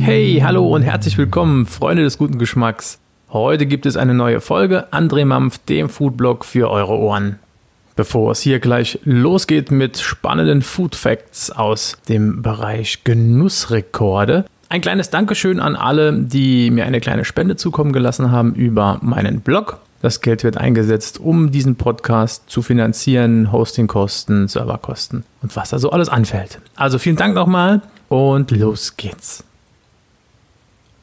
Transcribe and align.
Hey, 0.00 0.40
hallo 0.42 0.66
und 0.66 0.82
herzlich 0.82 1.16
willkommen, 1.16 1.66
Freunde 1.66 2.02
des 2.02 2.18
guten 2.18 2.38
Geschmacks. 2.38 2.98
Heute 3.30 3.66
gibt 3.66 3.86
es 3.86 3.96
eine 3.96 4.14
neue 4.14 4.40
Folge 4.40 4.92
André 4.92 5.24
Mampf, 5.24 5.58
dem 5.58 5.88
Foodblog 5.88 6.44
für 6.44 6.70
eure 6.70 6.98
Ohren. 6.98 7.38
Bevor 7.94 8.32
es 8.32 8.40
hier 8.40 8.58
gleich 8.58 8.98
losgeht 9.04 9.70
mit 9.70 9.98
spannenden 9.98 10.62
Food 10.62 10.96
Facts 10.96 11.50
aus 11.50 11.98
dem 12.08 12.42
Bereich 12.42 13.04
Genussrekorde, 13.04 14.44
ein 14.68 14.80
kleines 14.80 15.10
Dankeschön 15.10 15.60
an 15.60 15.76
alle, 15.76 16.12
die 16.14 16.70
mir 16.70 16.86
eine 16.86 17.00
kleine 17.00 17.24
Spende 17.24 17.56
zukommen 17.56 17.92
gelassen 17.92 18.32
haben 18.32 18.54
über 18.54 18.98
meinen 19.02 19.40
Blog. 19.40 19.78
Das 20.02 20.20
Geld 20.20 20.42
wird 20.42 20.56
eingesetzt, 20.56 21.20
um 21.20 21.52
diesen 21.52 21.76
Podcast 21.76 22.50
zu 22.50 22.60
finanzieren, 22.60 23.52
Hostingkosten, 23.52 24.48
Serverkosten 24.48 25.22
und 25.42 25.54
was 25.54 25.70
da 25.70 25.78
so 25.78 25.90
alles 25.90 26.08
anfällt. 26.08 26.58
Also 26.74 26.98
vielen 26.98 27.14
Dank 27.14 27.36
nochmal 27.36 27.82
und 28.08 28.50
los 28.50 28.96
geht's. 28.96 29.44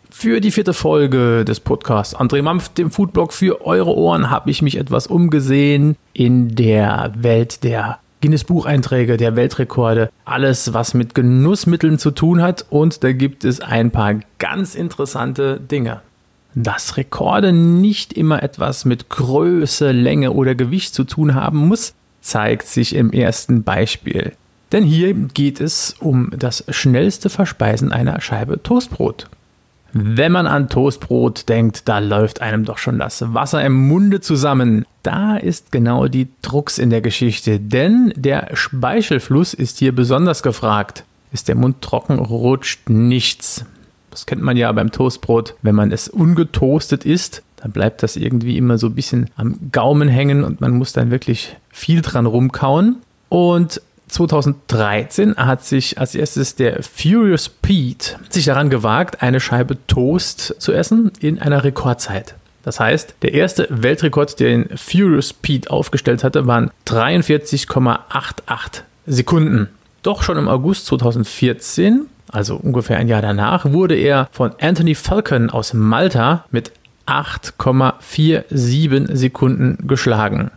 Für 0.10 0.42
die 0.42 0.52
vierte 0.52 0.74
Folge 0.74 1.46
des 1.46 1.62
Podcasts 1.62 2.14
André 2.14 2.42
Mampf, 2.42 2.68
dem 2.68 2.92
Foodblog 2.92 3.32
für 3.32 3.66
eure 3.66 3.96
Ohren, 3.96 4.30
habe 4.30 4.52
ich 4.52 4.62
mich 4.62 4.76
etwas 4.76 5.08
umgesehen 5.08 5.96
in 6.12 6.56
der 6.56 7.14
Welt 7.16 7.64
der 7.64 8.00
Guinness 8.22 8.44
Bucheinträge, 8.44 9.16
der 9.16 9.38
Weltrekorde, 9.38 10.10
alles 10.26 10.74
was 10.74 10.94
mit 10.94 11.16
Genussmitteln 11.16 12.00
zu 12.00 12.12
tun 12.12 12.42
hat 12.42 12.66
und 12.70 13.02
da 13.02 13.14
gibt 13.14 13.46
es 13.46 13.62
ein 13.62 13.92
paar 13.92 14.16
ganz 14.40 14.76
interessante 14.76 15.58
Dinge. 15.58 16.02
Dass 16.62 16.98
Rekorde 16.98 17.54
nicht 17.54 18.12
immer 18.12 18.44
etwas 18.44 18.84
mit 18.84 19.08
Größe, 19.08 19.94
Länge 19.94 20.34
oder 20.34 20.56
Gewicht 20.56 20.94
zu 20.94 21.06
tun 21.06 21.34
haben 21.34 21.70
muss, 21.70 21.94
zeigt 22.20 22.68
sich 22.68 22.96
im 22.96 23.14
ersten 23.14 23.64
Beispiel. 23.64 24.34
Denn 24.74 24.84
hier 24.84 25.14
geht 25.14 25.62
es 25.62 25.96
um 26.02 26.32
das 26.38 26.66
schnellste 26.68 27.30
Verspeisen 27.30 27.94
einer 27.94 28.20
Scheibe 28.20 28.62
Toastbrot. 28.62 29.30
Wenn 29.94 30.34
man 30.34 30.48
an 30.48 30.68
Toastbrot 30.68 31.48
denkt, 31.48 31.88
da 31.88 32.00
läuft 32.00 32.42
einem 32.42 32.66
doch 32.66 32.78
schon 32.78 33.00
das 33.00 33.34
Wasser 33.34 33.64
im 33.64 33.88
Munde 33.88 34.20
zusammen. 34.20 34.86
Da 35.02 35.38
ist 35.38 35.72
genau 35.72 36.10
die 36.10 36.28
Drucks 36.42 36.78
in 36.78 36.90
der 36.90 37.00
Geschichte, 37.00 37.62
denn 37.62 38.12
der 38.18 38.50
Speichelfluss 38.54 39.54
ist 39.54 39.80
hier 39.80 39.96
besonders 39.96 40.44
gefragt. 40.44 41.06
Ist 41.32 41.48
der 41.48 41.56
Mund 41.56 41.82
trocken, 41.82 42.20
rutscht 42.20 42.90
nichts. 42.90 43.64
Das 44.12 44.26
kennt 44.26 44.42
man 44.42 44.58
ja 44.58 44.72
beim 44.72 44.92
Toastbrot, 44.92 45.56
wenn 45.62 45.76
man 45.76 45.92
es 45.92 46.08
ungetoastet 46.08 47.06
isst, 47.06 47.44
dann 47.62 47.72
bleibt 47.72 48.04
das 48.04 48.16
irgendwie 48.16 48.58
immer 48.58 48.78
so 48.78 48.88
ein 48.88 48.96
bisschen 48.96 49.30
am 49.36 49.72
Gaumen 49.72 50.08
hängen 50.08 50.44
und 50.44 50.62
man 50.62 50.72
muss 50.72 50.94
dann 50.94 51.12
wirklich 51.12 51.58
viel 51.70 52.02
dran 52.02 52.26
rumkauen. 52.26 52.98
Und 53.28 53.82
2013 54.08 55.36
hat 55.36 55.66
sich 55.66 56.00
als 56.00 56.16
erstes 56.16 56.56
der 56.56 56.82
Furious 56.84 57.50
Pete 57.50 58.18
sich 58.30 58.46
daran 58.46 58.70
gewagt, 58.70 59.22
eine 59.22 59.40
Scheibe 59.40 59.78
Toast 59.88 60.56
zu 60.60 60.74
essen 60.74 61.12
in 61.20 61.40
einer 61.40 61.64
Rekordzeit. 61.64 62.36
Das 62.64 62.80
heißt, 62.80 63.16
der 63.22 63.34
erste 63.34 63.68
Weltrekord, 63.70 64.40
den 64.40 64.70
Furious 64.76 65.34
Pete 65.34 65.70
aufgestellt 65.70 66.24
hatte, 66.24 66.48
waren 66.48 66.72
43,88 66.88 68.82
Sekunden. 69.06 69.70
Doch 70.04 70.24
schon 70.24 70.38
im 70.38 70.48
August 70.48 70.86
2014, 70.88 72.08
also 72.32 72.56
ungefähr 72.56 72.98
ein 72.98 73.08
Jahr 73.08 73.22
danach, 73.22 73.72
wurde 73.72 73.96
er 73.96 74.28
von 74.32 74.52
Anthony 74.60 74.96
Falcon 74.96 75.50
aus 75.50 75.74
Malta 75.74 76.44
mit 76.52 76.74
8,47 77.06 79.16
Sekunden 79.16 79.88
geschlagen 79.88 80.52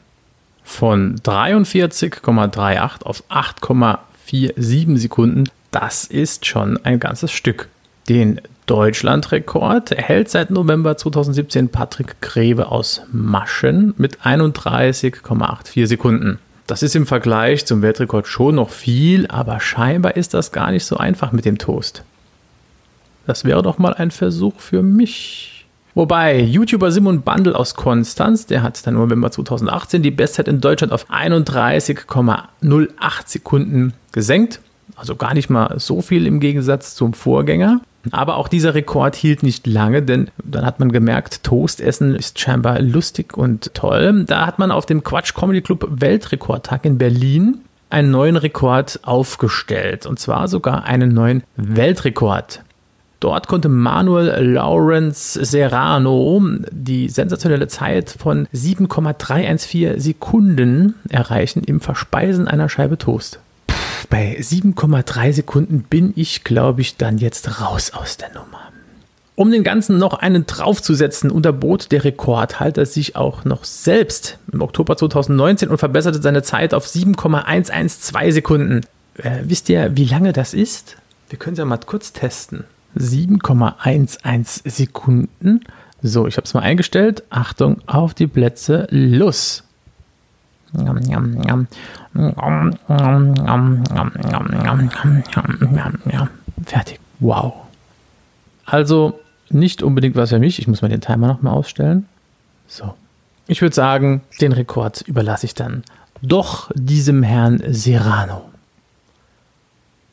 von 0.65 1.17
43,38 1.17 3.03
auf 3.03 3.25
8,47 3.28 4.97
Sekunden. 4.97 5.45
Das 5.70 6.05
ist 6.05 6.47
schon 6.47 6.78
ein 6.84 7.00
ganzes 7.00 7.33
Stück. 7.33 7.69
Den 8.09 8.41
Deutschlandrekord 8.67 9.93
erhält 9.93 10.31
seit 10.31 10.50
November 10.50 10.97
2017 10.97 11.69
Patrick 11.69 12.21
Greve 12.21 12.69
aus 12.69 13.03
Maschen 13.12 13.94
mit 13.97 14.21
31,84 14.21 15.87
Sekunden. 15.87 16.39
Das 16.72 16.83
ist 16.83 16.97
im 16.97 17.05
Vergleich 17.05 17.66
zum 17.66 17.83
Weltrekord 17.83 18.27
schon 18.27 18.55
noch 18.55 18.71
viel, 18.71 19.27
aber 19.27 19.60
scheinbar 19.60 20.16
ist 20.16 20.33
das 20.33 20.53
gar 20.53 20.71
nicht 20.71 20.87
so 20.87 20.97
einfach 20.97 21.31
mit 21.31 21.44
dem 21.44 21.59
Toast. 21.59 22.03
Das 23.27 23.44
wäre 23.44 23.60
doch 23.60 23.77
mal 23.77 23.93
ein 23.93 24.10
Versuch 24.10 24.59
für 24.59 24.81
mich. 24.81 25.66
Wobei 25.94 26.41
YouTuber 26.41 26.91
Simon 26.91 27.21
Bandel 27.21 27.53
aus 27.53 27.75
Konstanz, 27.75 28.47
der 28.47 28.62
hat 28.62 28.87
dann 28.87 28.94
November 28.94 29.31
2018 29.31 30.03
die 30.03 30.10
Bestzeit 30.10 30.49
in 30.49 30.62
Deutschland 30.62 30.94
auf 30.94 31.10
31,08 31.10 32.49
Sekunden 33.27 33.93
gesenkt. 34.12 34.60
Also 34.97 35.15
gar 35.15 35.34
nicht 35.34 35.50
mal 35.50 35.78
so 35.78 36.00
viel 36.00 36.27
im 36.27 36.41
Gegensatz 36.41 36.94
zum 36.94 37.12
Vorgänger. 37.12 37.83
Aber 38.11 38.37
auch 38.37 38.49
dieser 38.49 38.75
Rekord 38.75 39.15
hielt 39.15 39.43
nicht 39.43 39.67
lange, 39.67 40.03
denn 40.03 40.31
dann 40.43 40.67
hat 40.67 40.81
man 40.81 40.91
gemerkt, 40.91 41.45
Toast 41.45 41.81
essen 41.81 42.15
ist 42.15 42.41
scheinbar 42.41 42.81
lustig 42.81 43.37
und 43.37 43.75
toll. 43.75 44.25
Da 44.27 44.47
hat 44.47 44.59
man 44.59 44.71
auf 44.71 44.87
dem 44.87 45.05
Quatsch 45.05 45.35
Comedy 45.35 45.61
Club 45.61 45.87
Weltrekordtag 45.89 46.85
in 46.85 46.99
Berlin 46.99 47.61
einen 47.91 48.11
neuen 48.11 48.37
Rekord 48.37 49.01
aufgestellt. 49.03 50.07
Und 50.07 50.19
zwar 50.19 50.49
sogar 50.49 50.85
einen 50.85 51.15
neuen 51.15 51.45
Weltrekord. 51.57 52.63
Dort 53.21 53.47
konnte 53.47 53.69
Manuel 53.69 54.53
Lawrence 54.53 55.45
Serrano 55.45 56.43
die 56.73 57.09
sensationelle 57.09 57.69
Zeit 57.69 58.11
von 58.19 58.49
7,314 58.51 60.01
Sekunden 60.01 60.97
erreichen 61.09 61.63
im 61.63 61.81
Verspeisen 61.81 62.49
einer 62.49 62.69
Scheibe 62.69 62.99
Toast. 62.99 63.39
Bei 64.09 64.37
7,3 64.39 65.33
Sekunden 65.33 65.83
bin 65.83 66.13
ich, 66.17 66.45
glaube 66.45 66.81
ich, 66.81 66.97
dann 66.97 67.19
jetzt 67.19 67.61
raus 67.61 67.93
aus 67.93 68.17
der 68.17 68.33
Nummer. 68.33 68.73
Um 69.35 69.51
den 69.51 69.65
Ganzen 69.65 69.99
noch 69.99 70.15
einen 70.15 70.47
draufzusetzen, 70.47 71.31
unterbot 71.31 71.91
der 71.91 72.05
Rekordhalter 72.05 72.85
sich 72.85 73.17
auch 73.17 73.45
noch 73.45 73.65
selbst 73.65 74.39
im 74.53 74.61
Oktober 74.61 74.97
2019 74.97 75.69
und 75.71 75.79
verbesserte 75.79 76.21
seine 76.21 76.43
Zeit 76.43 76.75
auf 76.75 76.87
7,112 76.87 78.35
Sekunden. 78.35 78.81
Äh, 79.17 79.39
wisst 79.45 79.69
ihr, 79.69 79.97
wie 79.97 80.05
lange 80.05 80.33
das 80.33 80.53
ist? 80.53 80.97
Wir 81.31 81.39
können 81.39 81.55
es 81.55 81.59
ja 81.59 81.65
mal 81.65 81.79
kurz 81.79 82.13
testen. 82.13 82.65
7,11 82.97 84.69
Sekunden. 84.69 85.61
So, 86.03 86.27
ich 86.27 86.37
habe 86.37 86.45
es 86.45 86.53
mal 86.53 86.61
eingestellt. 86.61 87.23
Achtung 87.31 87.81
auf 87.87 88.13
die 88.13 88.27
Plätze. 88.27 88.87
Los. 88.91 89.65
Fertig. 96.66 96.99
Wow. 97.21 97.55
Also 98.65 99.21
nicht 99.50 99.83
unbedingt 99.83 100.16
was 100.16 100.31
für 100.31 100.38
mich. 100.38 100.59
Ich 100.59 100.69
muss 100.69 100.83
mal 100.83 100.88
den 100.88 101.00
Timer 101.00 101.27
nochmal 101.28 101.55
ausstellen. 101.55 102.06
So. 102.66 102.94
Ich 103.47 103.60
würde 103.60 103.75
sagen, 103.75 104.22
den 104.41 104.53
Rekord 104.53 105.03
überlasse 105.03 105.47
ich 105.47 105.55
dann 105.55 105.83
doch 106.22 106.71
diesem 106.75 107.22
Herrn 107.22 107.62
Serrano. 107.69 108.49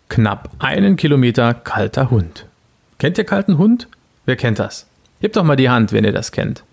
Knapp 0.10 0.50
einen 0.60 0.96
Kilometer 0.96 1.54
kalter 1.54 2.10
Hund. 2.10 2.46
Kennt 2.98 3.18
ihr 3.18 3.24
kalten 3.24 3.58
Hund? 3.58 3.88
Wer 4.26 4.36
kennt 4.36 4.60
das? 4.60 4.88
Hebt 5.22 5.36
doch 5.36 5.44
mal 5.44 5.56
die 5.56 5.70
Hand, 5.70 5.94
wenn 5.94 6.04
ihr 6.04 6.12
das 6.12 6.32
kennt. 6.32 6.64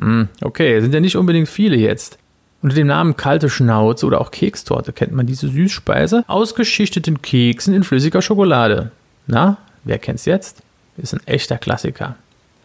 Hm, 0.00 0.28
okay, 0.40 0.80
sind 0.80 0.94
ja 0.94 1.00
nicht 1.00 1.16
unbedingt 1.16 1.48
viele 1.48 1.76
jetzt. 1.76 2.18
Unter 2.64 2.76
dem 2.76 2.86
Namen 2.86 3.14
kalte 3.18 3.50
Schnauze 3.50 4.06
oder 4.06 4.22
auch 4.22 4.30
Kekstorte 4.30 4.94
kennt 4.94 5.12
man 5.12 5.26
diese 5.26 5.48
Süßspeise 5.48 6.24
aus 6.28 6.54
geschichteten 6.54 7.20
Keksen 7.20 7.74
in 7.74 7.84
flüssiger 7.84 8.22
Schokolade. 8.22 8.90
Na, 9.26 9.58
wer 9.84 9.98
kennt's 9.98 10.24
jetzt? 10.24 10.62
Ist 10.96 11.12
ein 11.12 11.20
echter 11.26 11.58
Klassiker. 11.58 12.16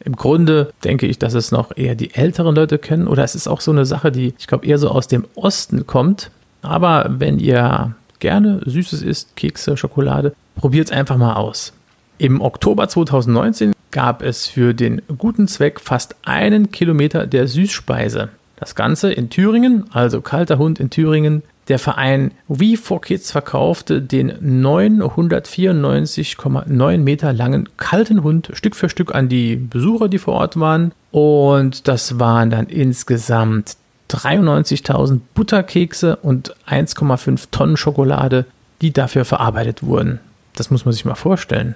Im 0.05 0.15
Grunde 0.15 0.71
denke 0.85 1.05
ich, 1.05 1.19
dass 1.19 1.33
es 1.33 1.51
noch 1.51 1.75
eher 1.75 1.95
die 1.95 2.15
älteren 2.15 2.55
Leute 2.55 2.77
kennen 2.77 3.09
oder 3.09 3.25
es 3.25 3.35
ist 3.35 3.49
auch 3.49 3.59
so 3.59 3.71
eine 3.71 3.85
Sache, 3.85 4.09
die 4.09 4.33
ich 4.39 4.47
glaube 4.47 4.65
eher 4.65 4.77
so 4.77 4.89
aus 4.89 5.09
dem 5.09 5.25
Osten 5.35 5.85
kommt. 5.85 6.31
Aber 6.61 7.05
wenn 7.09 7.37
ihr 7.37 7.93
gerne 8.19 8.61
Süßes 8.65 9.01
isst, 9.01 9.35
Kekse, 9.35 9.75
Schokolade, 9.75 10.33
probiert 10.55 10.87
es 10.87 10.95
einfach 10.95 11.17
mal 11.17 11.33
aus. 11.33 11.73
Im 12.19 12.39
Oktober 12.39 12.87
2019 12.87 13.73
gab 13.91 14.21
es 14.21 14.47
für 14.47 14.73
den 14.73 15.01
guten 15.17 15.49
Zweck 15.49 15.81
fast 15.81 16.15
einen 16.23 16.71
Kilometer 16.71 17.27
der 17.27 17.49
Süßspeise. 17.49 18.29
Das 18.59 18.75
Ganze 18.75 19.13
in 19.13 19.29
Thüringen, 19.29 19.85
also 19.91 20.21
kalter 20.21 20.57
Hund 20.57 20.79
in 20.79 20.89
Thüringen. 20.89 21.43
Der 21.69 21.79
Verein 21.79 22.31
We 22.47 22.75
for 22.77 22.99
Kids 22.99 23.31
verkaufte 23.31 24.01
den 24.01 24.63
994,9 24.63 26.97
Meter 26.97 27.31
langen 27.31 27.69
kalten 27.77 28.23
Hund 28.23 28.49
Stück 28.53 28.75
für 28.75 28.89
Stück 28.89 29.15
an 29.15 29.29
die 29.29 29.55
Besucher, 29.55 30.09
die 30.09 30.17
vor 30.17 30.33
Ort 30.33 30.59
waren. 30.59 30.91
Und 31.11 31.87
das 31.87 32.19
waren 32.19 32.49
dann 32.49 32.67
insgesamt 32.67 33.77
93.000 34.09 35.21
Butterkekse 35.35 36.17
und 36.17 36.53
1,5 36.67 37.45
Tonnen 37.51 37.77
Schokolade, 37.77 38.45
die 38.81 38.91
dafür 38.91 39.23
verarbeitet 39.23 39.83
wurden. 39.83 40.19
Das 40.55 40.71
muss 40.71 40.83
man 40.85 40.93
sich 40.93 41.05
mal 41.05 41.15
vorstellen. 41.15 41.75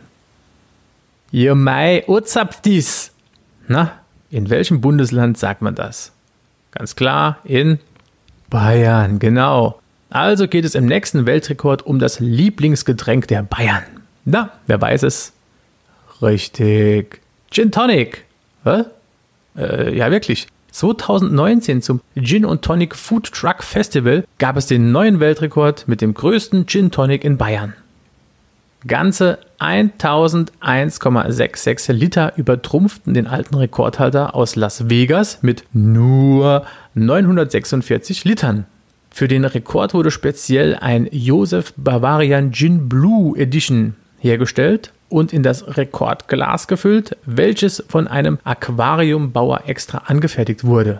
Mei, 1.31 2.03
dies. 2.65 3.11
Na, 3.67 3.91
in 4.29 4.49
welchem 4.49 4.81
Bundesland 4.81 5.37
sagt 5.37 5.61
man 5.61 5.75
das? 5.75 6.11
Ganz 6.73 6.95
klar, 6.95 7.37
in 7.43 7.79
Bayern, 8.49 9.19
genau. 9.19 9.79
Also 10.09 10.47
geht 10.47 10.65
es 10.65 10.75
im 10.75 10.85
nächsten 10.85 11.25
Weltrekord 11.25 11.85
um 11.85 11.99
das 11.99 12.19
Lieblingsgetränk 12.19 13.27
der 13.27 13.43
Bayern. 13.43 13.83
Na, 14.25 14.51
wer 14.67 14.79
weiß 14.79 15.03
es? 15.03 15.33
Richtig. 16.21 17.21
Gin 17.51 17.71
Tonic. 17.71 18.25
Was? 18.63 18.85
Äh, 19.57 19.95
ja, 19.95 20.09
wirklich. 20.11 20.47
2019 20.71 21.81
zum 21.81 22.01
Gin 22.15 22.45
und 22.45 22.63
Tonic 22.63 22.95
Food 22.95 23.31
Truck 23.31 23.63
Festival 23.63 24.25
gab 24.39 24.57
es 24.57 24.65
den 24.65 24.91
neuen 24.91 25.19
Weltrekord 25.19 25.87
mit 25.87 26.01
dem 26.01 26.13
größten 26.13 26.65
Gin 26.65 26.89
Tonic 26.89 27.23
in 27.23 27.37
Bayern. 27.37 27.75
Ganze 28.85 29.39
1001,66 29.59 31.93
Liter 31.93 32.33
übertrumpften 32.35 33.13
den 33.13 33.27
alten 33.27 33.55
Rekordhalter 33.55 34.35
aus 34.35 34.57
Las 34.57 34.89
Vegas 34.89 35.41
mit 35.41 35.63
nur 35.71 36.65
946 36.95 38.25
Litern. 38.25 38.65
Für 39.09 39.29
den 39.29 39.45
Rekord 39.45 39.93
wurde 39.93 40.11
speziell 40.11 40.75
ein 40.75 41.07
Joseph 41.11 41.73
Bavarian 41.77 42.51
Gin 42.51 42.89
Blue 42.89 43.37
Edition 43.37 43.95
hergestellt 44.19 44.91
und 45.07 45.31
in 45.31 45.43
das 45.43 45.77
Rekordglas 45.77 46.67
gefüllt, 46.67 47.15
welches 47.25 47.85
von 47.87 48.07
einem 48.07 48.37
Aquariumbauer 48.43 49.61
extra 49.67 49.99
angefertigt 50.07 50.65
wurde. 50.65 50.99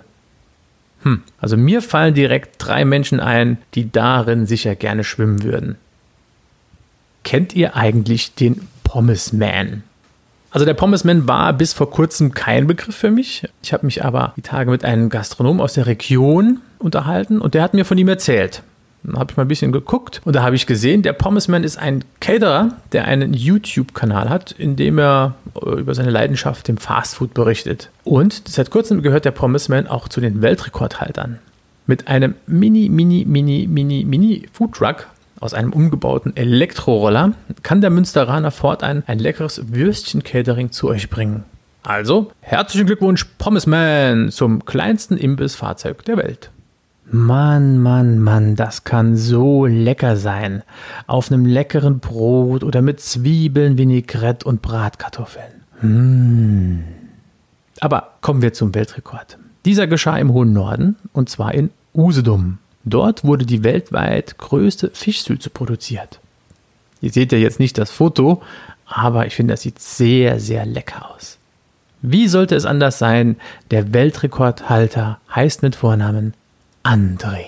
Hm, 1.02 1.24
also 1.40 1.58
mir 1.58 1.82
fallen 1.82 2.14
direkt 2.14 2.56
drei 2.60 2.86
Menschen 2.86 3.20
ein, 3.20 3.58
die 3.74 3.92
darin 3.92 4.46
sicher 4.46 4.76
gerne 4.76 5.04
schwimmen 5.04 5.44
würden. 5.44 5.76
Kennt 7.24 7.56
ihr 7.56 7.76
eigentlich 7.76 8.36
den 8.36 8.68
Pommesman? 8.84 9.84
Also 10.52 10.66
der 10.66 10.76
Pommesman 10.76 11.28
war 11.28 11.52
bis 11.54 11.74
vor 11.74 11.90
kurzem 11.90 12.34
kein 12.34 12.68
Begriff 12.68 12.96
für 12.96 13.10
mich. 13.10 13.48
Ich 13.64 13.74
habe 13.74 13.88
mich 13.88 14.06
aber 14.06 14.34
die 14.38 14.44
Tage 14.44 14.70
mit 14.70 14.86
einem 14.86 15.10
Gastronom 15.10 15.60
aus 15.60 15.74
der 15.74 15.88
Region 15.88 16.62
unterhalten 16.78 17.40
und 17.42 17.56
der 17.56 17.64
hat 17.64 17.74
mir 17.74 17.86
von 17.86 17.98
ihm 17.98 18.08
erzählt. 18.08 18.62
Dann 19.02 19.18
habe 19.18 19.32
ich 19.32 19.38
mal 19.38 19.44
ein 19.44 19.50
bisschen 19.50 19.72
geguckt 19.72 20.22
und 20.24 20.36
da 20.36 20.44
habe 20.44 20.56
ich 20.56 20.68
gesehen, 20.68 21.02
der 21.02 21.14
Pommesman 21.14 21.64
ist 21.64 21.78
ein 21.78 22.06
Caterer, 22.20 22.78
der 22.92 23.06
einen 23.06 23.34
YouTube-Kanal 23.34 24.30
hat, 24.30 24.52
in 24.52 24.76
dem 24.76 25.00
er 25.00 25.36
äh, 25.56 25.72
über 25.72 25.96
seine 25.96 26.12
Leidenschaft 26.12 26.70
im 26.70 26.78
Fastfood 26.78 27.34
berichtet. 27.34 27.90
Und 28.04 28.48
seit 28.48 28.70
kurzem 28.70 29.02
gehört 29.02 29.26
der 29.26 29.32
Pommesman 29.32 29.88
auch 29.88 30.08
zu 30.08 30.22
den 30.22 30.42
Weltrekordhaltern. 30.42 31.40
Mit 31.86 32.08
einem 32.08 32.36
Mini, 32.48 32.88
Mini, 32.90 33.26
Mini, 33.26 33.68
Mini, 33.68 34.06
Mini 34.06 34.48
Foodtruck 34.54 35.08
aus 35.44 35.54
einem 35.54 35.74
umgebauten 35.74 36.36
Elektroroller 36.38 37.34
kann 37.64 37.82
der 37.82 37.90
Münsteraner 37.90 38.52
fortan 38.52 39.04
ein 39.08 39.20
leckeres 39.20 39.62
Würstchen-Catering 39.74 40.72
zu 40.72 40.88
euch 40.88 41.10
bringen. 41.10 41.44
Also, 41.84 42.32
herzlichen 42.40 42.88
Glückwunsch, 42.88 43.26
Pommesman, 43.38 44.32
zum 44.32 44.64
kleinsten 44.64 45.18
Imbissfahrzeug 45.18 46.06
der 46.06 46.16
Welt. 46.16 46.50
Mann, 47.12 47.80
Mann, 47.80 48.20
Mann, 48.20 48.56
das 48.56 48.86
kann 48.86 49.18
so 49.18 49.66
lecker 49.66 50.16
sein. 50.16 50.64
Auf 51.08 51.30
einem 51.30 51.46
leckeren 51.46 52.00
Brot 52.00 52.64
oder 52.64 52.82
mit 52.82 53.02
Zwiebeln, 53.02 53.78
Vinaigrette 53.78 54.48
und 54.48 54.62
Bratkartoffeln. 54.62 55.52
Mmh. 55.82 56.84
Aber 57.82 58.14
kommen 58.22 58.42
wir 58.42 58.54
zum 58.54 58.74
Weltrekord. 58.74 59.38
Dieser 59.66 59.88
geschah 59.88 60.18
im 60.18 60.32
hohen 60.32 60.54
Norden 60.54 60.96
und 61.12 61.30
zwar 61.30 61.54
in 61.54 61.70
Usedom. 61.94 62.60
Dort 62.86 63.24
wurde 63.24 63.46
die 63.46 63.64
weltweit 63.64 64.38
größte 64.38 64.92
Fischsülze 64.94 65.50
produziert. 65.50 66.20
Ihr 67.02 67.12
seht 67.12 67.32
ja 67.32 67.38
jetzt 67.38 67.60
nicht 67.60 67.78
das 67.78 67.92
Foto, 67.92 68.42
aber 68.86 69.26
ich 69.26 69.36
finde, 69.36 69.54
das 69.54 69.62
sieht 69.62 69.80
sehr, 69.80 70.40
sehr 70.40 70.66
lecker 70.66 71.12
aus. 71.14 71.38
Wie 72.02 72.28
sollte 72.28 72.56
es 72.56 72.66
anders 72.66 73.00
sein? 73.00 73.38
Der 73.72 73.94
Weltrekordhalter 73.94 75.20
heißt 75.34 75.64
mit 75.64 75.76
Vornamen 75.76 76.34
André. 76.84 77.46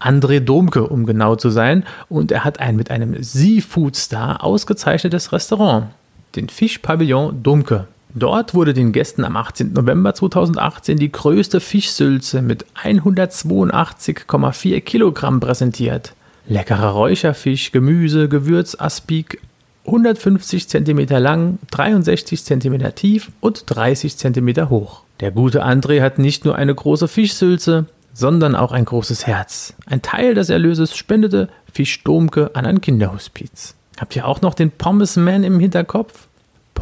André 0.00 0.40
Domke, 0.40 0.86
um 0.86 1.06
genau 1.06 1.36
zu 1.36 1.50
sein, 1.50 1.84
und 2.08 2.32
er 2.32 2.44
hat 2.44 2.58
ein 2.58 2.74
mit 2.74 2.90
einem 2.90 3.22
Seafood-Star 3.22 4.42
ausgezeichnetes 4.42 5.32
Restaurant, 5.32 5.88
den 6.34 6.48
Fischpavillon 6.48 7.42
Domke. 7.42 7.86
Dort 8.14 8.54
wurde 8.54 8.74
den 8.74 8.92
Gästen 8.92 9.24
am 9.24 9.36
18. 9.36 9.72
November 9.72 10.14
2018 10.14 10.98
die 10.98 11.10
größte 11.10 11.60
Fischsülze 11.60 12.42
mit 12.42 12.66
182,4 12.82 14.80
Kilogramm 14.80 15.40
präsentiert. 15.40 16.12
Leckerer 16.46 16.90
Räucherfisch, 16.90 17.72
Gemüse, 17.72 18.28
Gewürz, 18.28 18.76
Aspik, 18.78 19.40
150 19.86 20.68
cm 20.68 21.06
lang, 21.08 21.58
63 21.70 22.44
cm 22.44 22.94
tief 22.94 23.30
und 23.40 23.64
30 23.66 24.16
cm 24.16 24.68
hoch. 24.68 25.02
Der 25.20 25.30
gute 25.30 25.64
André 25.64 26.02
hat 26.02 26.18
nicht 26.18 26.44
nur 26.44 26.56
eine 26.56 26.74
große 26.74 27.08
Fischsülze, 27.08 27.86
sondern 28.12 28.54
auch 28.54 28.72
ein 28.72 28.84
großes 28.84 29.26
Herz. 29.26 29.74
Ein 29.86 30.02
Teil 30.02 30.34
des 30.34 30.50
Erlöses 30.50 30.94
spendete 30.96 31.48
Fischdomke 31.72 32.50
an 32.54 32.66
ein 32.66 32.80
Kinderhospiz. 32.80 33.74
Habt 33.98 34.14
ihr 34.16 34.26
auch 34.26 34.40
noch 34.42 34.54
den 34.54 34.70
Pommesman 34.70 35.44
im 35.44 35.58
Hinterkopf? 35.58 36.28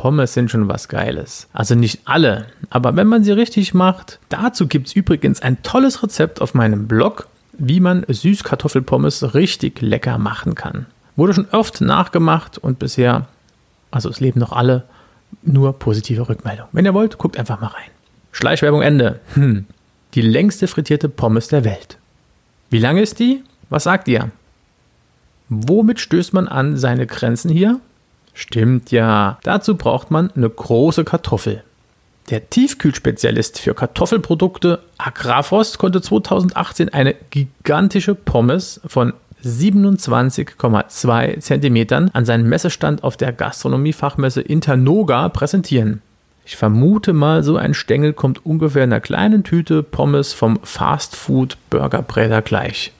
Pommes 0.00 0.34
sind 0.34 0.50
schon 0.50 0.68
was 0.68 0.88
Geiles. 0.88 1.48
Also 1.52 1.74
nicht 1.74 2.00
alle, 2.06 2.46
aber 2.70 2.96
wenn 2.96 3.06
man 3.06 3.22
sie 3.22 3.32
richtig 3.32 3.74
macht. 3.74 4.18
Dazu 4.28 4.66
gibt 4.66 4.88
es 4.88 4.94
übrigens 4.94 5.42
ein 5.42 5.62
tolles 5.62 6.02
Rezept 6.02 6.40
auf 6.40 6.54
meinem 6.54 6.88
Blog, 6.88 7.28
wie 7.52 7.80
man 7.80 8.04
Süßkartoffelpommes 8.08 9.34
richtig 9.34 9.80
lecker 9.82 10.18
machen 10.18 10.54
kann. 10.54 10.86
Wurde 11.16 11.34
schon 11.34 11.48
oft 11.52 11.80
nachgemacht 11.80 12.56
und 12.58 12.78
bisher, 12.78 13.26
also 13.90 14.08
es 14.08 14.20
leben 14.20 14.40
noch 14.40 14.52
alle, 14.52 14.84
nur 15.42 15.78
positive 15.78 16.28
Rückmeldung. 16.28 16.66
Wenn 16.72 16.86
ihr 16.86 16.94
wollt, 16.94 17.18
guckt 17.18 17.38
einfach 17.38 17.60
mal 17.60 17.68
rein. 17.68 17.90
Schleichwerbung 18.32 18.82
Ende. 18.82 19.20
Hm 19.34 19.66
die 20.14 20.22
längste 20.22 20.66
frittierte 20.66 21.08
Pommes 21.08 21.48
der 21.48 21.64
Welt. 21.64 21.98
Wie 22.68 22.78
lange 22.78 23.02
ist 23.02 23.18
die? 23.18 23.42
Was 23.68 23.84
sagt 23.84 24.08
ihr? 24.08 24.30
Womit 25.48 26.00
stößt 26.00 26.32
man 26.32 26.48
an 26.48 26.76
seine 26.76 27.06
Grenzen 27.06 27.50
hier? 27.50 27.80
Stimmt 28.34 28.90
ja, 28.90 29.38
dazu 29.42 29.76
braucht 29.76 30.10
man 30.10 30.30
eine 30.32 30.48
große 30.48 31.04
Kartoffel. 31.04 31.62
Der 32.30 32.48
Tiefkühlspezialist 32.48 33.58
für 33.58 33.74
Kartoffelprodukte 33.74 34.80
Agrafrost 34.98 35.78
konnte 35.78 36.00
2018 36.00 36.90
eine 36.90 37.14
gigantische 37.30 38.14
Pommes 38.14 38.80
von 38.86 39.14
27,2 39.44 41.40
cm 41.40 42.10
an 42.12 42.24
seinem 42.24 42.48
Messestand 42.48 43.02
auf 43.02 43.16
der 43.16 43.32
Gastronomiefachmesse 43.32 44.42
Internoga 44.42 45.28
präsentieren. 45.28 46.02
Ich 46.44 46.56
vermute 46.56 47.12
mal, 47.12 47.42
so 47.42 47.56
ein 47.56 47.74
Stängel 47.74 48.12
kommt 48.12 48.44
ungefähr 48.46 48.84
in 48.84 48.92
einer 48.92 49.00
kleinen 49.00 49.42
Tüte 49.44 49.82
Pommes 49.82 50.32
vom 50.32 50.58
Fastfood 50.62 51.56
Burgerbräter 51.70 52.42
gleich. 52.42 52.92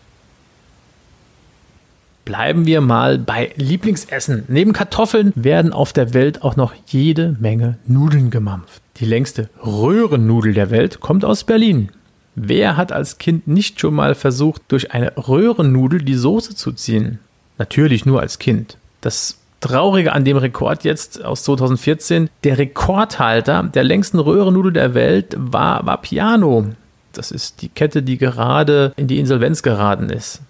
Bleiben 2.31 2.65
wir 2.65 2.81
mal 2.81 3.19
bei 3.19 3.51
Lieblingsessen. 3.57 4.45
Neben 4.47 4.73
Kartoffeln 4.73 5.33
werden 5.35 5.73
auf 5.73 5.93
der 5.93 6.15
Welt 6.15 6.45
auch 6.45 6.55
noch 6.55 6.75
jede 6.87 7.37
Menge 7.41 7.77
Nudeln 7.89 8.31
gemampft. 8.31 8.81
Die 8.99 9.05
längste 9.05 9.51
Röhrennudel 9.67 10.55
der 10.55 10.71
Welt 10.71 11.01
kommt 11.01 11.25
aus 11.25 11.43
Berlin. 11.43 11.89
Wer 12.37 12.77
hat 12.77 12.93
als 12.93 13.19
Kind 13.19 13.49
nicht 13.49 13.81
schon 13.81 13.95
mal 13.95 14.15
versucht, 14.15 14.63
durch 14.69 14.93
eine 14.93 15.13
Röhrennudel 15.17 16.03
die 16.03 16.15
Soße 16.15 16.55
zu 16.55 16.71
ziehen? 16.71 17.19
Natürlich 17.59 18.07
nur 18.07 18.21
als 18.21 18.39
Kind. 18.39 18.77
Das 19.01 19.39
Traurige 19.61 20.13
an 20.13 20.25
dem 20.25 20.37
Rekord 20.37 20.85
jetzt 20.85 21.25
aus 21.25 21.43
2014, 21.43 22.31
der 22.45 22.59
Rekordhalter 22.59 23.65
der 23.65 23.83
längsten 23.83 24.21
Röhrennudel 24.21 24.73
der 24.73 24.95
Welt 24.95 25.35
war, 25.37 25.85
war 25.85 26.01
Piano. 26.01 26.67
Das 27.13 27.33
ist 27.33 27.61
die 27.61 27.71
Kette, 27.71 28.05
die 28.05 28.19
gerade 28.19 28.93
in 28.95 29.09
die 29.09 29.19
Insolvenz 29.19 29.65
geraten 29.65 30.11
ist. 30.11 30.43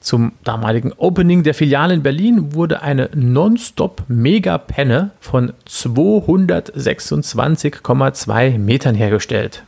Zum 0.00 0.32
damaligen 0.44 0.92
Opening 0.94 1.42
der 1.42 1.54
Filiale 1.54 1.94
in 1.94 2.02
Berlin 2.02 2.54
wurde 2.54 2.82
eine 2.82 3.10
Nonstop 3.14 4.04
Mega-Penne 4.08 5.10
von 5.20 5.52
226,2 5.68 8.58
Metern 8.58 8.94
hergestellt. 8.94 9.62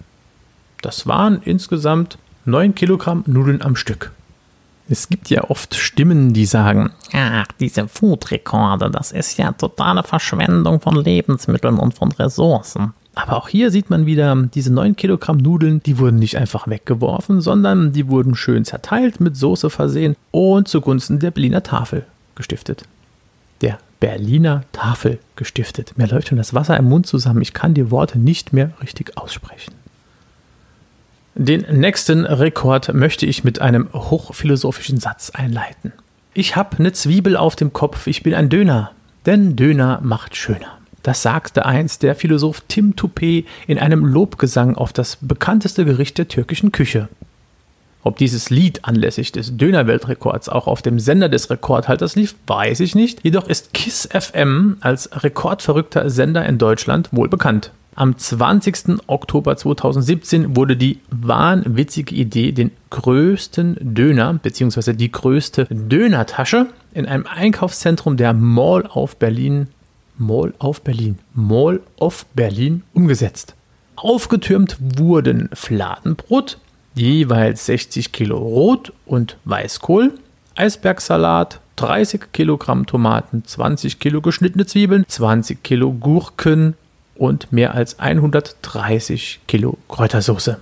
Das 0.80 1.06
waren 1.06 1.42
insgesamt 1.44 2.16
9 2.46 2.74
Kilogramm 2.74 3.24
Nudeln 3.26 3.60
am 3.60 3.76
Stück. 3.76 4.12
Es 4.88 5.08
gibt 5.08 5.28
ja 5.30 5.48
oft 5.48 5.74
Stimmen, 5.74 6.32
die 6.32 6.46
sagen, 6.46 6.90
ach, 7.12 7.46
diese 7.60 7.86
Food-Rekorde, 7.86 8.90
das 8.90 9.12
ist 9.12 9.38
ja 9.38 9.52
totale 9.52 10.02
Verschwendung 10.02 10.80
von 10.80 10.96
Lebensmitteln 10.96 11.78
und 11.78 11.94
von 11.94 12.10
Ressourcen. 12.12 12.94
Aber 13.14 13.36
auch 13.36 13.48
hier 13.48 13.70
sieht 13.70 13.90
man 13.90 14.06
wieder, 14.06 14.34
diese 14.54 14.72
9 14.72 14.96
Kilogramm 14.96 15.36
Nudeln, 15.36 15.82
die 15.82 15.98
wurden 15.98 16.18
nicht 16.18 16.38
einfach 16.38 16.66
weggeworfen, 16.66 17.40
sondern 17.40 17.92
die 17.92 18.08
wurden 18.08 18.34
schön 18.34 18.64
zerteilt, 18.64 19.20
mit 19.20 19.36
Soße 19.36 19.68
versehen 19.68 20.16
und 20.30 20.68
zugunsten 20.68 21.18
der 21.18 21.30
Berliner 21.30 21.62
Tafel 21.62 22.06
gestiftet. 22.34 22.84
Der 23.60 23.78
Berliner 24.00 24.64
Tafel 24.72 25.18
gestiftet. 25.36 25.96
Mir 25.96 26.08
läuft 26.08 26.28
schon 26.28 26.38
das 26.38 26.54
Wasser 26.54 26.76
im 26.76 26.86
Mund 26.86 27.06
zusammen. 27.06 27.42
Ich 27.42 27.52
kann 27.52 27.74
die 27.74 27.90
Worte 27.90 28.18
nicht 28.18 28.52
mehr 28.52 28.72
richtig 28.82 29.16
aussprechen. 29.18 29.74
Den 31.34 31.64
nächsten 31.78 32.26
Rekord 32.26 32.92
möchte 32.92 33.26
ich 33.26 33.44
mit 33.44 33.60
einem 33.60 33.88
hochphilosophischen 33.92 34.98
Satz 34.98 35.30
einleiten. 35.30 35.92
Ich 36.34 36.56
habe 36.56 36.78
eine 36.78 36.92
Zwiebel 36.92 37.36
auf 37.36 37.56
dem 37.56 37.72
Kopf, 37.72 38.06
ich 38.06 38.22
bin 38.22 38.34
ein 38.34 38.48
Döner, 38.48 38.92
denn 39.24 39.54
Döner 39.54 40.00
macht 40.02 40.34
schöner. 40.36 40.78
Das 41.02 41.22
sagte 41.22 41.66
einst 41.66 42.02
der 42.02 42.14
Philosoph 42.14 42.62
Tim 42.68 42.94
Toupé 42.94 43.44
in 43.66 43.78
einem 43.78 44.04
Lobgesang 44.04 44.76
auf 44.76 44.92
das 44.92 45.16
bekannteste 45.20 45.84
Gericht 45.84 46.18
der 46.18 46.28
türkischen 46.28 46.70
Küche. 46.72 47.08
Ob 48.04 48.16
dieses 48.16 48.50
Lied 48.50 48.84
anlässlich 48.84 49.30
des 49.30 49.56
Dönerweltrekords 49.56 50.48
auch 50.48 50.66
auf 50.66 50.82
dem 50.82 50.98
Sender 50.98 51.28
des 51.28 51.50
Rekordhalters 51.50 52.16
lief, 52.16 52.34
weiß 52.46 52.80
ich 52.80 52.94
nicht. 52.94 53.22
Jedoch 53.22 53.48
ist 53.48 53.72
KISS 53.74 54.08
FM 54.12 54.76
als 54.80 55.08
rekordverrückter 55.22 56.10
Sender 56.10 56.44
in 56.44 56.58
Deutschland 56.58 57.08
wohl 57.12 57.28
bekannt. 57.28 57.70
Am 57.94 58.16
20. 58.16 59.00
Oktober 59.06 59.56
2017 59.56 60.56
wurde 60.56 60.76
die 60.76 60.98
wahnwitzige 61.10 62.14
Idee, 62.14 62.52
den 62.52 62.70
größten 62.90 63.76
Döner 63.80 64.34
bzw. 64.34 64.94
die 64.94 65.12
größte 65.12 65.66
Dönertasche 65.70 66.68
in 66.94 67.06
einem 67.06 67.26
Einkaufszentrum 67.26 68.16
der 68.16 68.32
Mall 68.32 68.86
auf 68.86 69.16
Berlin, 69.16 69.68
Mall 70.22 70.54
auf 70.58 70.80
Berlin, 70.80 71.18
Mall 71.34 71.80
of 71.98 72.26
Berlin 72.34 72.82
umgesetzt. 72.94 73.54
Aufgetürmt 73.96 74.76
wurden 74.80 75.50
Fladenbrot, 75.52 76.58
jeweils 76.94 77.66
60 77.66 78.12
Kilo 78.12 78.38
Rot- 78.38 78.92
und 79.06 79.36
Weißkohl, 79.44 80.12
Eisbergsalat, 80.54 81.60
30 81.76 82.32
Kilogramm 82.32 82.86
Tomaten, 82.86 83.44
20 83.44 83.98
Kilo 83.98 84.20
geschnittene 84.20 84.66
Zwiebeln, 84.66 85.04
20 85.06 85.62
Kilo 85.62 85.92
Gurken 85.92 86.74
und 87.14 87.52
mehr 87.52 87.74
als 87.74 87.98
130 87.98 89.40
Kilo 89.46 89.78
Kräutersoße. 89.88 90.58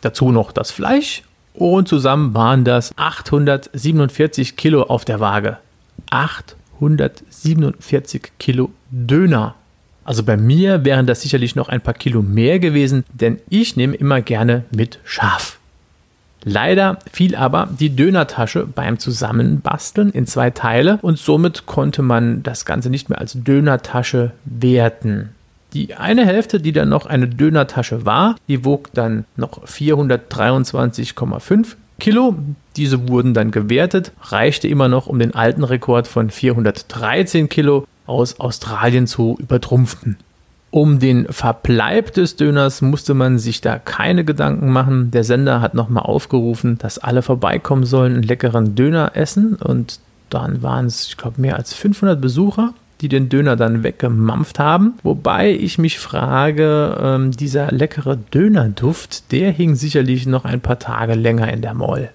Dazu 0.00 0.30
noch 0.32 0.52
das 0.52 0.70
Fleisch 0.70 1.22
und 1.54 1.88
zusammen 1.88 2.34
waren 2.34 2.64
das 2.64 2.92
847 2.96 4.56
Kilo 4.56 4.82
auf 4.84 5.04
der 5.04 5.20
Waage. 5.20 5.58
847 6.80 8.32
Kilo 8.38 8.70
Döner. 8.90 9.54
Also 10.04 10.24
bei 10.24 10.36
mir 10.36 10.84
wären 10.84 11.06
das 11.06 11.20
sicherlich 11.20 11.54
noch 11.54 11.68
ein 11.68 11.80
paar 11.80 11.94
Kilo 11.94 12.22
mehr 12.22 12.58
gewesen, 12.58 13.04
denn 13.12 13.38
ich 13.48 13.76
nehme 13.76 13.94
immer 13.94 14.20
gerne 14.22 14.64
mit 14.70 14.98
Schaf. 15.04 15.58
Leider 16.42 16.98
fiel 17.12 17.36
aber 17.36 17.68
die 17.78 17.94
Dönertasche 17.94 18.66
beim 18.66 18.98
Zusammenbasteln 18.98 20.10
in 20.10 20.26
zwei 20.26 20.50
Teile 20.50 20.98
und 21.02 21.18
somit 21.18 21.66
konnte 21.66 22.02
man 22.02 22.42
das 22.42 22.64
Ganze 22.64 22.88
nicht 22.88 23.10
mehr 23.10 23.18
als 23.18 23.34
Dönertasche 23.34 24.32
werten. 24.44 25.30
Die 25.74 25.94
eine 25.94 26.24
Hälfte, 26.26 26.60
die 26.60 26.72
dann 26.72 26.88
noch 26.88 27.06
eine 27.06 27.28
Dönertasche 27.28 28.06
war, 28.06 28.36
die 28.48 28.64
wog 28.64 28.88
dann 28.94 29.26
noch 29.36 29.64
423,5 29.64 31.76
Kilo. 32.00 32.34
Diese 32.80 33.10
wurden 33.10 33.34
dann 33.34 33.50
gewertet, 33.50 34.10
reichte 34.22 34.66
immer 34.66 34.88
noch, 34.88 35.06
um 35.06 35.18
den 35.18 35.34
alten 35.34 35.64
Rekord 35.64 36.06
von 36.06 36.30
413 36.30 37.50
Kilo 37.50 37.86
aus 38.06 38.40
Australien 38.40 39.06
zu 39.06 39.36
übertrumpfen. 39.38 40.16
Um 40.70 40.98
den 40.98 41.26
Verbleib 41.30 42.14
des 42.14 42.36
Döners 42.36 42.80
musste 42.80 43.12
man 43.12 43.38
sich 43.38 43.60
da 43.60 43.78
keine 43.78 44.24
Gedanken 44.24 44.72
machen. 44.72 45.10
Der 45.10 45.24
Sender 45.24 45.60
hat 45.60 45.74
nochmal 45.74 46.04
aufgerufen, 46.04 46.78
dass 46.78 46.96
alle 46.96 47.20
vorbeikommen 47.20 47.84
sollen, 47.84 48.14
einen 48.14 48.22
leckeren 48.22 48.74
Döner 48.74 49.10
essen. 49.12 49.56
Und 49.56 50.00
dann 50.30 50.62
waren 50.62 50.86
es, 50.86 51.08
ich 51.08 51.18
glaube, 51.18 51.38
mehr 51.38 51.56
als 51.56 51.74
500 51.74 52.18
Besucher, 52.18 52.72
die 53.02 53.10
den 53.10 53.28
Döner 53.28 53.56
dann 53.56 53.82
weggemampft 53.82 54.58
haben. 54.58 54.94
Wobei 55.02 55.52
ich 55.52 55.76
mich 55.76 55.98
frage, 55.98 56.96
ähm, 56.98 57.32
dieser 57.32 57.70
leckere 57.72 58.16
Dönerduft, 58.16 59.32
der 59.32 59.50
hing 59.50 59.74
sicherlich 59.74 60.24
noch 60.24 60.46
ein 60.46 60.62
paar 60.62 60.78
Tage 60.78 61.12
länger 61.12 61.52
in 61.52 61.60
der 61.60 61.74
Moll. 61.74 62.08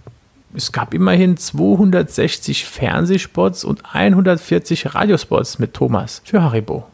Es 0.55 0.73
gab 0.73 0.93
immerhin 0.93 1.37
260 1.37 2.64
Fernsehspots 2.64 3.64
und 3.64 3.95
140 3.95 4.95
Radiospots 4.95 5.59
mit 5.59 5.73
Thomas 5.73 6.21
für 6.25 6.43
Haribo. 6.43 6.85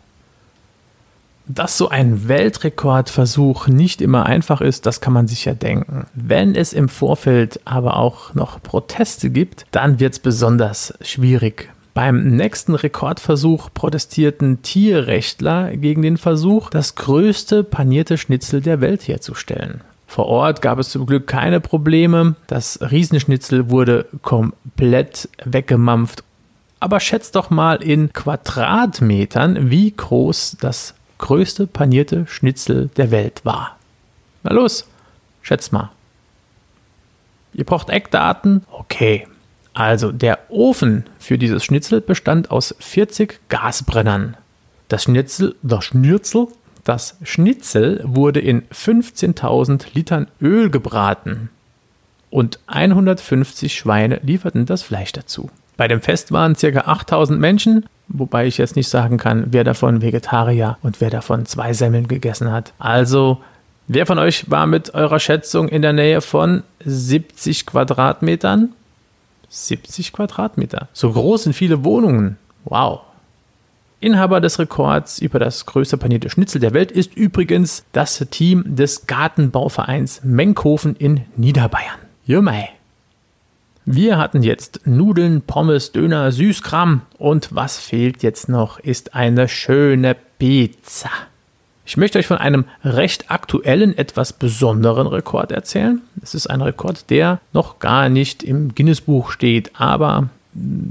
Dass 1.47 1.77
so 1.77 1.91
ein 1.91 2.27
Weltrekordversuch 2.27 3.69
nicht 3.69 4.01
immer 4.01 4.25
einfach 4.25 4.63
ist, 4.63 4.87
das 4.87 5.03
kann 5.03 5.13
man 5.13 5.29
sich 5.29 5.45
ja 5.45 5.53
denken. 5.53 6.07
Wenn 6.15 6.55
es 6.55 6.73
im 6.73 6.89
Vorfeld 6.89 7.61
aber 7.67 7.99
auch 7.99 8.33
noch 8.35 8.63
Proteste 8.63 9.29
gibt, 9.29 9.67
dann 9.71 10.01
wird 10.01 10.15
es 10.15 10.19
besonders 10.21 10.95
schwierig. 11.03 11.71
Beim 11.93 12.37
nächsten 12.37 12.75
Rekordversuch 12.75 13.69
protestierten 13.75 14.63
Tierrechtler 14.63 15.77
gegen 15.77 16.03
den 16.03 16.17
Versuch, 16.17 16.71
das 16.71 16.95
größte 16.95 17.63
panierte 17.63 18.17
Schnitzel 18.17 18.63
der 18.63 18.81
Welt 18.81 19.07
herzustellen. 19.07 19.83
Vor 20.07 20.27
Ort 20.27 20.63
gab 20.63 20.79
es 20.79 20.91
zum 20.91 21.07
Glück 21.07 21.27
keine 21.27 21.61
Probleme. 21.61 22.37
Das 22.47 22.79
Riesenschnitzel 22.81 23.71
wurde 23.71 24.07
komplett 24.23 25.29
weggemampft. 25.45 26.25
Aber 26.81 27.01
schätzt 27.01 27.37
doch 27.37 27.51
mal 27.51 27.83
in 27.83 28.13
Quadratmetern, 28.13 29.71
wie 29.71 29.91
groß 29.91 30.57
das 30.61 30.95
größte 31.25 31.66
panierte 31.66 32.26
Schnitzel 32.26 32.90
der 32.99 33.11
Welt 33.11 33.47
war. 33.47 33.78
Na 34.43 34.52
los, 34.52 34.87
schätzt 35.40 35.73
mal. 35.73 35.90
Ihr 37.54 37.64
braucht 37.64 37.88
Eckdaten? 37.88 38.62
Okay. 38.71 39.26
Also 39.73 40.12
der 40.12 40.38
Ofen 40.50 41.07
für 41.19 41.38
dieses 41.38 41.64
Schnitzel 41.64 42.02
bestand 42.02 42.50
aus 42.50 42.75
40 42.78 43.40
Gasbrennern. 43.49 44.37
Das 44.88 45.04
Schnitzel, 45.04 45.57
das 45.62 45.87
Schnitzel, 45.87 46.49
das 46.85 47.16
Schnitzel 47.23 48.02
wurde 48.04 48.40
in 48.40 48.64
15.000 48.69 49.95
Litern 49.95 50.28
Öl 50.43 50.69
gebraten 50.69 51.49
und 52.28 52.59
150 52.66 53.75
Schweine 53.75 54.21
lieferten 54.23 54.66
das 54.66 54.83
Fleisch 54.83 55.12
dazu. 55.12 55.49
Bei 55.78 55.88
dem 55.88 56.02
Fest 56.02 56.33
waren 56.33 56.54
ca. 56.54 56.66
8000 56.69 57.40
Menschen, 57.40 57.87
wobei 58.09 58.47
ich 58.47 58.59
jetzt 58.59 58.77
nicht 58.77 58.89
sagen 58.89 59.17
kann, 59.17 59.47
wer 59.51 59.65
davon 59.65 60.03
Vegetarier 60.03 60.79
und 60.83 61.01
wer 61.01 61.11
davon 61.11 61.47
zwei 61.47 61.73
Semmeln 61.73 62.09
gegessen 62.09 62.53
hat. 62.53 62.73
Also, 62.79 63.41
wer 63.87 64.07
von 64.07 64.19
euch 64.19 64.51
war 64.51 64.67
mit 64.67 64.95
eurer 64.95 65.21
Schätzung 65.21 65.69
in 65.69 65.83
der 65.83 65.93
Nähe 65.93 66.21
von 66.21 66.63
70 66.85 67.67
Quadratmetern? 67.67 68.71
70 69.49 70.13
Quadratmeter. 70.13 70.89
So 70.93 71.13
groß 71.13 71.45
sind 71.45 71.53
viele 71.53 71.85
Wohnungen. 71.85 72.39
Wow. 72.65 73.01
Inhaber 74.01 74.41
des 74.41 74.59
Rekords 74.59 75.19
über 75.19 75.39
das 75.39 75.65
größte 75.65 75.97
panierte 75.97 76.29
Schnitzel 76.29 76.61
der 76.61 76.75
Welt 76.75 76.93
ist 76.93 77.15
übrigens 77.17 77.85
das 77.93 78.19
Team 78.31 78.77
des 78.77 79.07
Gartenbauvereins 79.07 80.21
Menkhofen 80.25 80.95
in 80.97 81.23
Niederbayern. 81.37 81.99
Jumei. 82.27 82.74
Wir 83.87 84.17
hatten 84.17 84.43
jetzt 84.43 84.81
Nudeln, 84.87 85.43
Pommes, 85.43 85.93
Döner, 85.93 86.33
Süßkram 86.33 87.03
und 87.19 87.55
was 87.55 87.79
fehlt 87.79 88.23
jetzt 88.23 88.49
noch, 88.49 88.79
ist 88.79 89.14
eine 89.14 89.47
schöne 89.47 90.17
Pizza. 90.38 91.11
Ich 91.85 91.99
möchte 91.99 92.19
euch 92.19 92.26
von 92.26 92.38
einem 92.38 92.64
recht 92.83 93.31
aktuellen, 93.31 93.97
etwas 93.97 94.33
besonderen 94.33 95.07
Rekord 95.07 95.53
erzählen. 95.53 96.00
Es 96.23 96.35
ist 96.35 96.47
ein 96.47 96.62
Rekord, 96.62 97.11
der 97.11 97.41
noch 97.53 97.79
gar 97.79 98.09
nicht 98.09 98.43
im 98.43 98.75
Guinness-Buch 98.75 99.31
steht, 99.31 99.73
aber 99.79 100.31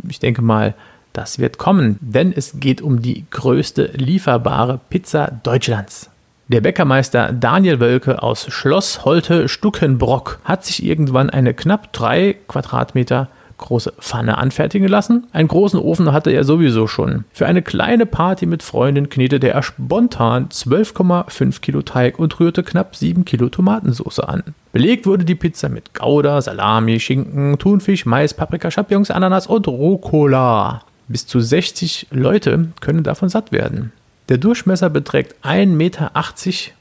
ich 0.08 0.20
denke 0.20 0.44
mal, 0.44 0.76
das 1.14 1.40
wird 1.40 1.58
kommen, 1.58 1.98
denn 2.00 2.32
es 2.32 2.60
geht 2.60 2.84
um 2.84 3.02
die 3.02 3.26
größte 3.32 3.86
lieferbare 3.96 4.80
Pizza 4.92 5.32
Deutschlands. 5.42 6.12
Der 6.50 6.60
Bäckermeister 6.60 7.32
Daniel 7.32 7.80
Wölke 7.80 8.22
aus 8.22 8.48
Schloss 8.50 9.06
Holte 9.06 9.48
Stuckenbrock 9.48 10.40
hat 10.44 10.66
sich 10.66 10.84
irgendwann 10.84 11.30
eine 11.30 11.54
knapp 11.54 11.94
drei 11.94 12.36
Quadratmeter 12.50 13.30
große 13.58 13.94
Pfanne 14.02 14.38
anfertigen 14.38 14.90
lassen. 14.90 15.28
Einen 15.32 15.48
großen 15.48 15.80
Ofen 15.80 16.12
hatte 16.12 16.32
er 16.32 16.44
sowieso 16.44 16.86
schon. 16.88 17.24
Für 17.32 17.46
eine 17.46 17.62
kleine 17.62 18.06
Party 18.06 18.46
mit 18.46 18.62
Freunden 18.62 19.08
knetete 19.08 19.50
er 19.50 19.64
spontan 19.64 20.50
12,5 20.50 21.62
Kilo 21.62 21.82
Teig 21.82 22.20
und 22.20 22.38
rührte 22.42 22.62
knapp 22.62 22.98
7 22.98 23.24
Kilo 23.24 23.48
Tomatensauce 23.48 24.20
an. 24.20 24.44
Belegt 24.74 25.06
wurde 25.06 25.24
die 25.24 25.36
Pizza 25.36 25.70
mit 25.70 25.94
Gouda, 25.94 26.42
Salami, 26.42 27.00
Schinken, 27.00 27.58
Thunfisch, 27.58 28.06
Mais, 28.06 28.34
Paprika, 28.34 28.70
Champignons, 28.70 29.12
Ananas 29.12 29.48
und 29.48 29.66
Rucola. 29.68 30.82
Bis 31.08 31.26
zu 31.26 31.40
60 31.40 32.08
Leute 32.12 32.68
können 32.82 33.04
davon 33.04 33.30
satt 33.30 33.54
werden. 33.54 33.94
Der 34.30 34.38
Durchmesser 34.38 34.90
beträgt 34.90 35.36
1,80 35.44 35.66
Meter 35.68 36.12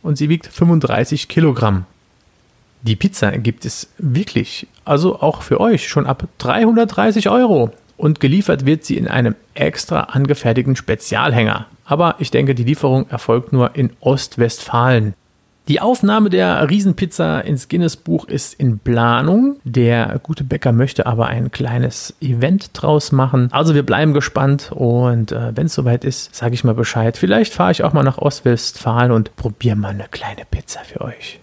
und 0.03 0.17
sie 0.17 0.29
wiegt 0.29 0.47
35 0.47 1.29
Kilogramm. 1.29 1.87
Die 2.83 2.97
Pizza 2.97 3.31
gibt 3.39 3.65
es 3.65 3.89
wirklich, 3.99 4.67
also 4.85 5.21
auch 5.21 5.43
für 5.43 5.61
euch, 5.61 5.89
schon 5.89 6.07
ab 6.07 6.27
330 6.39 7.29
Euro. 7.29 7.73
Und 7.97 8.19
geliefert 8.19 8.67
wird 8.67 8.85
sie 8.85 8.97
in 8.97 9.07
einem 9.07 9.37
extra 9.55 10.01
angefertigten 10.01 10.75
Spezialhänger. 10.75 11.67
Aber 11.85 12.17
ich 12.19 12.31
denke, 12.31 12.55
die 12.55 12.65
Lieferung 12.65 13.09
erfolgt 13.09 13.53
nur 13.53 13.77
in 13.77 13.91
Ostwestfalen. 14.01 15.15
Die 15.69 15.81
Aufnahme 15.81 16.29
der 16.29 16.69
Riesenpizza 16.69 17.39
ins 17.41 17.69
Guinness-Buch 17.69 18.27
ist 18.27 18.55
in 18.55 18.81
Planung. 18.81 19.57
Der 19.63 20.19
gute 20.21 20.43
Bäcker 20.43 20.73
möchte 20.73 21.07
aber 21.07 21.29
ein 21.29 21.53
kleines 21.53 22.15
Event 22.21 22.71
draus 22.73 23.13
machen. 23.13 23.49
Also 23.53 23.77
wir 23.77 23.85
bleiben 23.85 24.13
gespannt 24.13 24.73
und 24.73 25.31
äh, 25.31 25.57
wenn 25.57 25.67
es 25.67 25.75
soweit 25.75 26.05
ist, 26.05 26.35
sage 26.35 26.55
ich 26.55 26.65
mal 26.65 26.75
Bescheid. 26.75 27.17
Vielleicht 27.17 27.55
fahre 27.55 27.71
ich 27.71 27.85
auch 27.85 27.93
mal 27.93 28.03
nach 28.03 28.19
Ostwestfalen 28.19 29.13
und 29.13 29.37
probiere 29.37 29.77
mal 29.77 29.91
eine 29.91 30.07
kleine 30.11 30.43
Pizza 30.51 30.81
für 30.81 31.01
euch. 31.01 31.39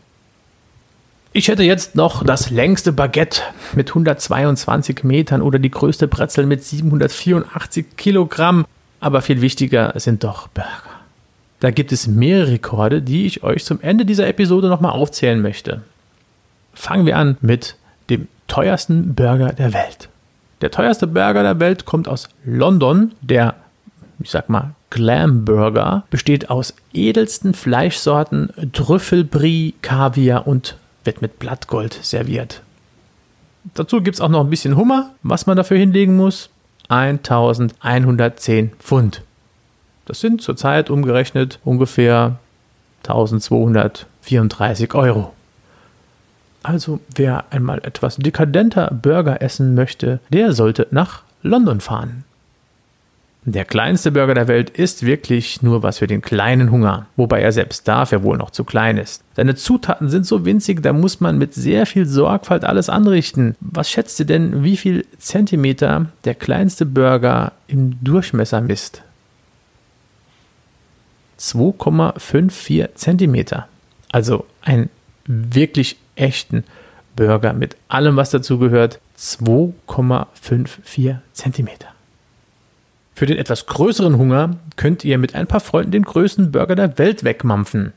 Ich 1.32 1.48
hätte 1.48 1.64
jetzt 1.64 1.96
noch 1.96 2.24
das 2.24 2.50
längste 2.50 2.92
Baguette 2.92 3.42
mit 3.74 3.90
122 3.90 5.04
Metern 5.06 5.42
oder 5.42 5.60
die 5.60 5.72
größte 5.72 6.10
Brezel 6.10 6.46
mit 6.46 6.64
784 6.64 7.96
Kilogramm. 7.96 8.66
Aber 9.00 9.22
viel 9.22 9.40
wichtiger 9.40 9.94
sind 9.96 10.26
doch 10.26 10.50
Burger. 10.50 10.89
Da 11.60 11.72
gibt 11.72 11.92
es 11.92 12.08
mehrere 12.08 12.52
Rekorde, 12.52 13.02
die 13.02 13.26
ich 13.26 13.44
euch 13.44 13.66
zum 13.66 13.82
Ende 13.82 14.06
dieser 14.06 14.28
Episode 14.28 14.70
nochmal 14.70 14.94
aufzählen 14.94 15.42
möchte. 15.42 15.82
Fangen 16.74 17.06
wir 17.06 17.18
an 17.18 17.38
mit 17.42 17.76
dem 18.10 18.28
teuersten 18.48 19.14
Burger 19.14 19.52
der 19.54 19.74
Welt. 19.74 20.10
Der 20.62 20.72
teuerste 20.72 21.08
Burger 21.08 21.44
der 21.44 21.60
Welt 21.60 21.86
kommt 21.86 22.08
aus 22.08 22.30
London. 22.46 23.12
Der, 23.22 23.56
ich 24.20 24.30
sag 24.30 24.50
mal, 24.50 24.74
Glam 24.90 25.46
Burger 25.46 26.04
besteht 26.10 26.50
aus 26.50 26.74
edelsten 26.94 27.54
Fleischsorten, 27.54 28.72
Trüffelbrie, 28.74 29.76
Kaviar 29.82 30.48
und 30.48 30.78
wird 31.04 31.22
mit 31.22 31.40
Blattgold 31.40 32.00
serviert. 32.02 32.62
Dazu 33.76 34.02
gibt 34.02 34.16
es 34.16 34.22
auch 34.22 34.30
noch 34.30 34.44
ein 34.44 34.50
bisschen 34.50 34.76
Hummer, 34.76 35.12
was 35.22 35.46
man 35.46 35.58
dafür 35.58 35.78
hinlegen 35.78 36.16
muss. 36.16 36.50
1110 36.88 38.72
Pfund. 38.80 39.22
Das 40.10 40.20
sind 40.22 40.42
zurzeit 40.42 40.90
umgerechnet 40.90 41.60
ungefähr 41.64 42.40
1234 43.04 44.96
Euro. 44.96 45.34
Also 46.64 47.00
wer 47.14 47.46
einmal 47.52 47.78
etwas 47.84 48.18
dekadenter 48.18 48.90
Burger 48.92 49.44
essen 49.44 49.76
möchte, 49.76 50.20
der 50.30 50.54
sollte 50.54 50.88
nach 50.90 51.22
London 51.44 51.80
fahren. 51.80 52.24
Der 53.44 53.66
kleinste 53.66 54.12
Burger 54.12 54.34
der 54.34 54.48
Welt 54.48 54.72
ist 54.72 55.06
wirklich 55.06 55.62
nur 55.62 55.84
was 55.84 56.00
für 56.00 56.08
den 56.08 56.24
kleinen 56.24 56.72
Hunger, 56.72 57.06
wobei 57.16 57.42
er 57.42 57.52
selbst 57.52 57.88
dafür 57.88 58.24
wohl 58.24 58.38
noch 58.38 58.50
zu 58.50 58.64
klein 58.64 58.98
ist. 58.98 59.24
Seine 59.36 59.54
Zutaten 59.54 60.10
sind 60.10 60.26
so 60.26 60.44
winzig, 60.44 60.82
da 60.82 60.92
muss 60.92 61.20
man 61.20 61.38
mit 61.38 61.54
sehr 61.54 61.86
viel 61.86 62.08
Sorgfalt 62.08 62.66
alles 62.66 62.90
anrichten. 62.90 63.56
Was 63.60 63.92
schätzt 63.92 64.20
ihr 64.20 64.26
denn, 64.26 64.64
wie 64.64 64.76
viel 64.76 65.06
Zentimeter 65.20 66.08
der 66.26 66.34
kleinste 66.34 66.88
Burger 66.88 67.52
im 67.68 68.04
Durchmesser 68.04 68.60
misst? 68.62 69.04
2,54 71.40 72.96
Zentimeter. 72.96 73.68
Also 74.12 74.46
ein 74.62 74.90
wirklich 75.26 75.98
echten 76.16 76.64
Burger 77.16 77.54
mit 77.54 77.76
allem, 77.88 78.16
was 78.16 78.32
dazu 78.32 78.60
gehört. 78.60 79.00
2,54 79.18 81.18
Zentimeter. 81.34 81.88
Für 83.16 83.26
den 83.26 83.38
etwas 83.38 83.66
größeren 83.66 84.18
Hunger 84.18 84.56
könnt 84.78 85.04
ihr 85.04 85.18
mit 85.18 85.36
ein 85.36 85.48
paar 85.48 85.60
Freunden 85.60 85.92
den 85.92 86.04
größten 86.04 86.52
Burger 86.52 86.76
der 86.76 86.98
Welt 86.98 87.24
wegmampfen. 87.24 87.94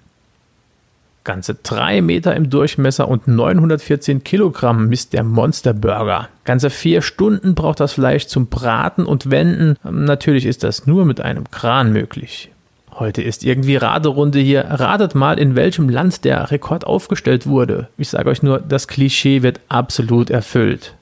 Ganze 1.24 1.54
3 1.54 2.02
Meter 2.02 2.34
im 2.34 2.50
Durchmesser 2.50 3.06
und 3.06 3.28
914 3.28 4.24
Kilogramm 4.24 4.88
misst 4.88 5.12
der 5.12 5.22
Monster 5.22 5.72
Burger. 5.72 6.28
Ganze 6.44 6.70
4 6.70 7.02
Stunden 7.02 7.54
braucht 7.54 7.78
das 7.78 7.92
Fleisch 7.92 8.26
zum 8.26 8.48
Braten 8.48 9.06
und 9.06 9.30
Wenden. 9.30 9.76
Natürlich 9.88 10.46
ist 10.46 10.64
das 10.64 10.88
nur 10.88 11.04
mit 11.04 11.20
einem 11.20 11.48
Kran 11.52 11.92
möglich. 11.92 12.50
Heute 12.98 13.22
ist 13.22 13.42
irgendwie 13.42 13.76
Raderunde 13.76 14.38
hier. 14.38 14.64
Ratet 14.64 15.14
mal, 15.14 15.38
in 15.38 15.56
welchem 15.56 15.88
Land 15.88 16.24
der 16.24 16.50
Rekord 16.50 16.86
aufgestellt 16.86 17.46
wurde. 17.46 17.88
Ich 17.96 18.10
sage 18.10 18.28
euch 18.28 18.42
nur, 18.42 18.60
das 18.60 18.86
Klischee 18.86 19.42
wird 19.42 19.60
absolut 19.68 20.28
erfüllt. 20.28 20.94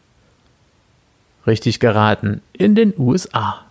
Richtig 1.47 1.81
geraten. 1.81 2.43
In 2.53 2.75
den 2.75 2.95
USA. 2.97 3.65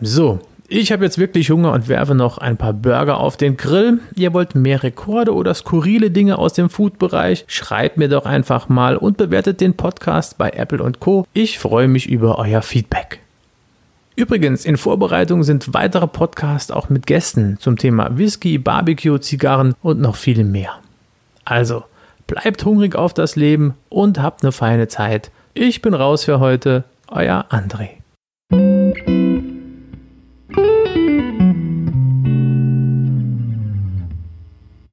So, 0.00 0.40
ich 0.66 0.90
habe 0.90 1.04
jetzt 1.04 1.18
wirklich 1.18 1.50
Hunger 1.50 1.72
und 1.72 1.88
werfe 1.88 2.14
noch 2.14 2.38
ein 2.38 2.56
paar 2.56 2.72
Burger 2.72 3.18
auf 3.18 3.36
den 3.36 3.56
Grill. 3.56 4.00
Ihr 4.16 4.32
wollt 4.32 4.54
mehr 4.54 4.82
Rekorde 4.82 5.34
oder 5.34 5.54
skurrile 5.54 6.10
Dinge 6.10 6.38
aus 6.38 6.54
dem 6.54 6.70
Food-Bereich? 6.70 7.44
Schreibt 7.46 7.98
mir 7.98 8.08
doch 8.08 8.24
einfach 8.24 8.68
mal 8.68 8.96
und 8.96 9.16
bewertet 9.16 9.60
den 9.60 9.74
Podcast 9.74 10.38
bei 10.38 10.50
Apple 10.50 10.82
und 10.82 10.98
Co. 10.98 11.26
Ich 11.34 11.58
freue 11.58 11.88
mich 11.88 12.08
über 12.08 12.38
euer 12.38 12.62
Feedback. 12.62 13.20
Übrigens, 14.20 14.66
in 14.66 14.76
Vorbereitung 14.76 15.44
sind 15.44 15.72
weitere 15.72 16.06
Podcasts 16.06 16.70
auch 16.70 16.90
mit 16.90 17.06
Gästen 17.06 17.56
zum 17.58 17.78
Thema 17.78 18.18
Whisky, 18.18 18.58
Barbecue, 18.58 19.16
Zigarren 19.16 19.74
und 19.80 19.98
noch 19.98 20.16
viel 20.16 20.44
mehr. 20.44 20.72
Also, 21.46 21.84
bleibt 22.26 22.62
hungrig 22.66 22.96
auf 22.96 23.14
das 23.14 23.34
Leben 23.34 23.72
und 23.88 24.20
habt 24.20 24.42
eine 24.42 24.52
feine 24.52 24.88
Zeit. 24.88 25.30
Ich 25.54 25.80
bin 25.80 25.94
raus 25.94 26.24
für 26.24 26.38
heute, 26.38 26.84
euer 27.08 27.46
André. 27.48 27.99